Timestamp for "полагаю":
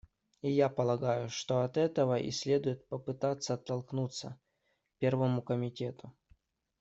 0.69-1.29